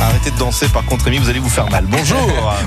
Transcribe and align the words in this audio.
Arrêtez 0.00 0.30
de 0.30 0.38
danser 0.38 0.68
par 0.68 0.84
contre 0.84 1.06
Rémi, 1.06 1.18
vous 1.18 1.28
allez 1.28 1.40
vous 1.40 1.48
faire 1.48 1.68
mal. 1.70 1.84
Bonjour 1.88 2.18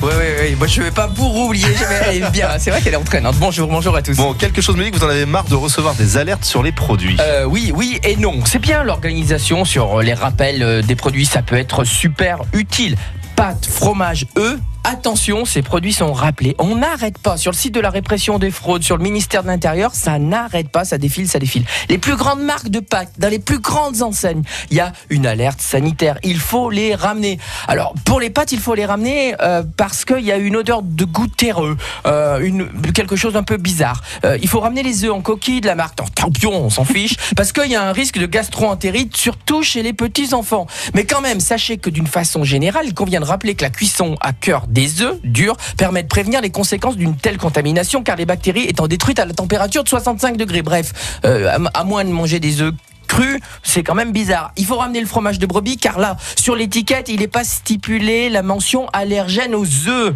Oui, 0.02 0.10
oui, 0.18 0.26
oui. 0.42 0.55
Moi, 0.55 0.68
je 0.68 0.81
vais 0.81 0.92
pas 0.92 1.08
vous 1.08 1.46
oublier. 1.46 1.65
Aller 2.05 2.21
bien. 2.31 2.50
C'est 2.60 2.71
vrai 2.71 2.81
qu'elle 2.81 2.94
est 2.94 2.97
entraînante. 2.97 3.36
Bonjour, 3.39 3.68
bonjour 3.70 3.96
à 3.96 4.02
tous. 4.02 4.18
Bon, 4.18 4.34
quelque 4.34 4.62
chose 4.62 4.76
me 4.76 4.84
dit 4.84 4.92
que 4.92 4.97
vous 4.97 5.05
en 5.05 5.10
avez 5.10 5.26
marre 5.26 5.46
de 5.46 5.55
recevoir 5.55 5.96
des 5.96 6.17
alertes 6.17 6.44
sur 6.44 6.62
les 6.62 6.71
produits. 6.71 7.17
Euh, 7.21 7.46
oui, 7.46 7.71
oui 7.73 7.99
et 8.04 8.17
non. 8.17 8.39
C'est 8.46 8.59
bien 8.59 8.83
l'organisation 8.83 9.63
sur 9.65 10.02
les 10.02 10.13
rappels 10.13 10.62
euh, 10.62 10.81
des 10.81 10.96
produits. 10.96 11.25
Ça 11.25 11.41
peut 11.41 11.55
être 11.57 11.83
super 11.86 12.40
utile. 12.54 12.97
Pâtes, 13.36 13.66
fromage, 13.66 14.26
œufs. 14.38 14.60
Attention, 14.84 15.46
ces 15.46 15.62
produits 15.62 15.94
sont 15.94 16.12
rappelés. 16.12 16.55
On 16.58 16.76
n'arrête 16.76 17.18
pas. 17.20 17.38
Sur 17.38 17.52
le 17.52 17.58
site 17.58 17.73
de 17.73 17.80
la 17.80 17.91
répression 17.91 18.40
des 18.40 18.50
fraudes, 18.50 18.84
sur 18.84 18.98
le 18.98 19.04
ministère 19.04 19.44
de 19.44 19.48
l'Intérieur, 19.48 19.94
ça 19.94 20.18
n'arrête 20.18 20.70
pas, 20.70 20.86
ça 20.86 20.98
défile, 20.98 21.27
ça 21.27 21.38
défile. 21.38 21.66
Les 21.88 22.00
plus 22.00 22.16
grandes 22.16 22.41
marques 22.41 22.70
de 22.70 22.80
pâtes, 22.80 23.13
dans 23.20 23.30
les 23.30 23.40
plus 23.40 23.59
grandes 23.59 24.02
enseignes, 24.02 24.41
il 24.72 24.77
y 24.77 24.80
a 24.80 24.91
une 25.09 25.27
alerte 25.27 25.62
sanitaire. 25.62 26.17
Il 26.23 26.40
faut 26.40 26.72
les 26.72 26.95
ramener. 26.95 27.38
Alors, 27.67 27.94
pour 28.05 28.20
les 28.20 28.31
pâtes, 28.31 28.52
il 28.53 28.59
faut 28.59 28.73
les 28.73 28.86
ramener 28.86 29.36
euh, 29.41 29.63
parce 29.77 30.03
qu'il 30.03 30.25
y 30.25 30.31
a 30.31 30.38
une 30.38 30.55
odeur 30.55 30.81
de 30.81 31.05
goût 31.05 31.27
terreux, 31.27 31.77
euh, 32.08 32.39
une, 32.39 32.67
quelque 32.94 33.16
chose 33.16 33.34
d'un 33.34 33.44
peu 33.44 33.58
bizarre. 33.58 34.02
Euh, 34.25 34.38
il 34.41 34.48
faut 34.48 34.59
ramener 34.59 34.84
les 34.84 35.05
œufs 35.05 35.13
en 35.13 35.22
coquille 35.22 35.61
de 35.61 35.67
la 35.67 35.75
marque 35.75 36.00
Champion, 36.20 36.53
on 36.53 36.70
s'en 36.70 36.86
fiche, 36.86 37.16
parce 37.36 37.52
qu'il 37.52 37.72
y 37.72 37.75
a 37.75 37.84
un 37.84 37.91
risque 37.91 38.17
de 38.17 38.25
gastro-entérite, 38.25 39.16
surtout 39.16 39.63
chez 39.63 39.84
les 39.84 39.94
petits 39.94 40.34
enfants. 40.34 40.67
Mais 40.94 41.05
quand 41.05 41.22
même, 41.22 41.39
sachez 41.39 41.77
que 41.77 41.89
d'une 41.89 42.08
façon 42.08 42.44
générale, 42.44 42.86
il 42.86 42.94
convient 42.94 43.20
de 43.20 43.25
rappeler 43.25 43.55
que 43.55 43.63
la 43.63 43.70
cuisson 43.70 44.16
à 44.22 44.34
cœur 44.34 44.67
des 44.71 45.02
œufs 45.02 45.17
durs 45.23 45.57
permet 45.77 46.03
de 46.03 46.07
prévenir 46.07 46.41
les 46.41 46.49
conséquences 46.49 46.98
d'une 46.98 47.16
telle 47.16 47.38
contamination, 47.38 48.03
car 48.03 48.16
les 48.16 48.25
bactéries 48.25 48.63
étant 48.63 48.88
détruites 48.88 49.20
à 49.20 49.25
la 49.25 49.34
température 49.34 49.84
de 49.84 49.89
65 49.89 50.38
degrés. 50.38 50.61
Bref, 50.61 51.20
euh, 51.25 51.57
à, 51.73 51.84
moins 51.84 52.03
de 52.03 52.09
manger 52.09 52.39
des 52.39 52.61
œufs 52.61 52.73
crus, 53.07 53.39
c'est 53.63 53.84
quand 53.84 53.95
même 53.95 54.11
bizarre. 54.11 54.53
Il 54.55 54.66
faut 54.66 54.77
ramener 54.77 55.02
le 55.02 55.07
fromage 55.07 55.38
de 55.39 55.45
brebis, 55.45 55.77
car 55.77 55.99
là, 55.99 56.17
sur 56.38 56.55
l'étiquette, 56.55 57.09
il 57.09 57.20
n'est 57.20 57.27
pas 57.27 57.44
stipulé 57.44 58.30
la 58.30 58.41
mention 58.41 58.88
allergène 58.94 59.53
aux 59.53 59.66
œufs. 59.88 60.16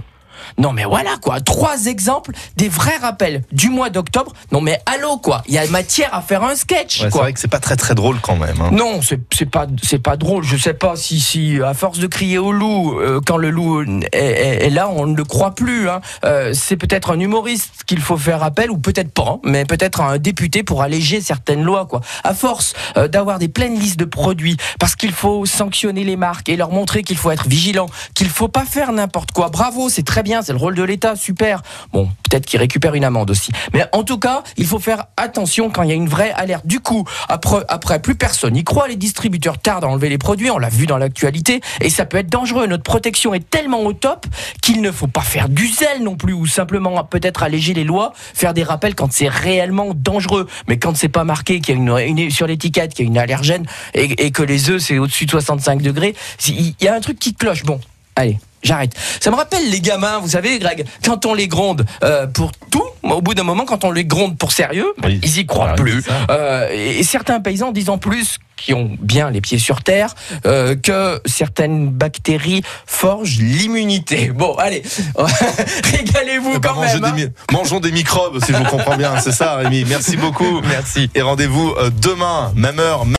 Non 0.57 0.71
mais 0.73 0.85
voilà 0.85 1.17
quoi, 1.21 1.41
trois 1.41 1.85
exemples 1.85 2.31
des 2.57 2.69
vrais 2.69 2.97
rappels 2.97 3.43
du 3.51 3.69
mois 3.69 3.89
d'octobre. 3.89 4.33
Non 4.51 4.61
mais 4.61 4.79
allô 4.85 5.17
quoi, 5.17 5.43
il 5.47 5.53
y 5.53 5.57
a 5.57 5.65
matière 5.67 6.13
à 6.13 6.21
faire 6.21 6.43
un 6.43 6.55
sketch 6.55 7.01
Ouais, 7.01 7.09
c'est 7.11 7.17
vrai 7.17 7.33
que 7.33 7.39
c'est 7.39 7.47
pas 7.47 7.59
très 7.59 7.75
très 7.75 7.95
drôle 7.95 8.19
quand 8.21 8.35
même. 8.37 8.59
hein. 8.61 8.69
Non, 8.71 9.01
c'est 9.01 9.19
c'est 9.33 9.45
pas 9.49 9.67
c'est 9.81 9.99
pas 9.99 10.15
drôle. 10.17 10.43
Je 10.43 10.57
sais 10.57 10.73
pas 10.73 10.95
si 10.95 11.19
si 11.19 11.59
à 11.65 11.73
force 11.73 11.99
de 11.99 12.07
crier 12.07 12.37
au 12.37 12.51
loup 12.51 12.99
euh, 12.99 13.19
quand 13.25 13.37
le 13.37 13.49
loup 13.49 13.81
est, 13.81 14.07
est- 14.13 14.65
est 14.65 14.69
là, 14.69 14.89
on 14.89 15.07
ne 15.07 15.15
le 15.15 15.23
croit 15.23 15.53
plus. 15.55 15.89
Hein. 15.89 16.01
Euh, 16.23 16.53
c'est 16.53 16.77
peut-être 16.77 17.11
un 17.11 17.19
humoriste 17.19 17.83
qu'il 17.85 17.99
faut 17.99 18.17
faire 18.17 18.43
appel 18.43 18.71
ou 18.71 18.77
peut-être 18.77 19.11
pas, 19.11 19.25
hein, 19.35 19.39
mais 19.43 19.65
peut-être 19.65 20.01
un 20.01 20.17
député 20.17 20.63
pour 20.63 20.81
alléger 20.81 21.21
certaines 21.21 21.63
lois 21.63 21.85
quoi. 21.85 22.01
À 22.23 22.33
force 22.33 22.73
euh, 22.97 23.07
d'avoir 23.07 23.39
des 23.39 23.47
pleines 23.47 23.77
listes 23.79 23.99
de 23.99 24.05
produits, 24.05 24.57
parce 24.79 24.95
qu'il 24.95 25.11
faut 25.11 25.45
sanctionner 25.45 26.03
les 26.03 26.15
marques 26.17 26.49
et 26.49 26.55
leur 26.55 26.69
montrer 26.71 27.03
qu'il 27.03 27.17
faut 27.17 27.31
être 27.31 27.47
vigilant, 27.47 27.87
qu'il 28.13 28.29
faut 28.29 28.47
pas 28.47 28.65
faire 28.65 28.91
n'importe 28.91 29.31
quoi. 29.31 29.49
Bravo, 29.49 29.89
c'est 29.89 30.03
très 30.03 30.23
c'est 30.25 30.51
le 30.53 30.57
rôle 30.57 30.75
de 30.75 30.83
l'État, 30.83 31.15
super. 31.15 31.61
Bon, 31.93 32.05
peut-être 32.29 32.45
qu'il 32.45 32.59
récupère 32.59 32.95
une 32.95 33.03
amende 33.03 33.29
aussi. 33.31 33.51
Mais 33.73 33.85
en 33.91 34.03
tout 34.03 34.17
cas, 34.17 34.43
il 34.57 34.65
faut 34.65 34.79
faire 34.79 35.05
attention 35.17 35.69
quand 35.69 35.83
il 35.83 35.89
y 35.89 35.91
a 35.91 35.95
une 35.95 36.09
vraie 36.09 36.31
alerte. 36.31 36.65
Du 36.65 36.79
coup, 36.79 37.05
après, 37.29 37.63
après 37.69 38.01
plus 38.01 38.15
personne 38.15 38.53
n'y 38.53 38.63
croit, 38.63 38.87
les 38.87 38.95
distributeurs 38.95 39.57
tardent 39.57 39.83
à 39.85 39.87
enlever 39.87 40.09
les 40.09 40.17
produits, 40.17 40.49
on 40.49 40.57
l'a 40.57 40.69
vu 40.69 40.87
dans 40.87 40.97
l'actualité, 40.97 41.61
et 41.81 41.89
ça 41.89 42.05
peut 42.05 42.17
être 42.17 42.29
dangereux. 42.29 42.67
Notre 42.67 42.83
protection 42.83 43.33
est 43.33 43.49
tellement 43.49 43.81
au 43.83 43.93
top 43.93 44.25
qu'il 44.61 44.81
ne 44.81 44.91
faut 44.91 45.07
pas 45.07 45.21
faire 45.21 45.49
du 45.49 45.67
zèle 45.67 46.01
non 46.03 46.15
plus, 46.15 46.33
ou 46.33 46.45
simplement 46.47 47.03
peut-être 47.03 47.43
alléger 47.43 47.73
les 47.73 47.83
lois, 47.83 48.13
faire 48.33 48.53
des 48.53 48.63
rappels 48.63 48.95
quand 48.95 49.11
c'est 49.11 49.27
réellement 49.29 49.91
dangereux. 49.95 50.47
Mais 50.67 50.77
quand 50.79 50.95
c'est 50.97 51.09
pas 51.09 51.23
marqué 51.23 51.59
qu'il 51.61 51.75
y 51.75 51.77
a 51.77 52.01
une, 52.03 52.17
une- 52.17 52.31
sur 52.31 52.47
l'étiquette 52.47 52.93
qu'il 52.93 53.05
y 53.05 53.07
a 53.07 53.11
une 53.11 53.17
allergène 53.17 53.65
et, 53.93 54.25
et 54.25 54.31
que 54.31 54.41
les 54.43 54.69
œufs 54.69 54.81
c'est 54.81 54.97
au-dessus 54.97 55.25
de 55.25 55.31
65 55.31 55.81
degrés, 55.81 56.15
il 56.47 56.73
y 56.81 56.87
a 56.87 56.95
un 56.95 56.99
truc 56.99 57.19
qui 57.19 57.33
cloche. 57.33 57.63
Bon, 57.63 57.79
allez. 58.15 58.39
J'arrête. 58.65 58.93
Ça 59.21 59.31
me 59.31 59.35
rappelle 59.35 59.69
les 59.69 59.79
gamins, 59.79 60.19
vous 60.19 60.29
savez, 60.29 60.59
Greg, 60.59 60.85
quand 61.05 61.25
on 61.25 61.33
les 61.33 61.47
gronde 61.47 61.85
euh, 62.03 62.27
pour 62.27 62.51
tout, 62.71 62.83
au 63.03 63.21
bout 63.21 63.33
d'un 63.35 63.43
moment, 63.43 63.63
quand 63.63 63.83
on 63.85 63.91
les 63.91 64.03
gronde 64.05 64.37
pour 64.37 64.51
sérieux, 64.51 64.91
Oui. 65.03 65.19
ils 65.23 65.37
y 65.37 65.45
croient 65.45 65.69
Ah, 65.71 65.75
plus. 65.75 66.03
Euh, 66.29 66.67
et, 66.73 67.03
certains 67.03 67.39
paysans 67.39 67.71
disent 67.71 67.89
en 67.89 67.97
plus, 67.99 68.39
qui 68.57 68.73
ont 68.73 68.89
bien 68.99 69.29
les 69.31 69.41
pieds 69.41 69.59
sur 69.59 69.83
terre, 69.83 70.15
euh, 70.45 70.75
que 70.75 71.21
certaines 71.25 71.89
bactéries 71.89 72.63
forgent 72.85 73.37
l'immunité. 73.39 74.31
Bon, 74.33 74.55
allez, 74.55 74.81
régalez-vous 75.91 76.53
Eh 76.55 76.59
ben, 76.59 76.69
quand 76.73 76.81
même. 76.81 77.03
hein. 77.03 77.29
mangeons 77.51 77.79
des 77.79 77.91
microbes 77.91 78.43
si 78.43 78.51
je 78.53 78.57
vous 78.57 78.63
comprends 78.65 78.97
bien, 78.97 79.19
c'est 79.19 79.31
ça 79.31 79.55
Rémi. 79.55 79.85
Merci 79.87 80.17
beaucoup. 80.17 80.61
Merci. 80.67 81.09
Et 81.15 81.21
rendez-vous 81.21 81.73
demain, 82.01 82.51
même 82.55 82.79
heure, 82.79 83.05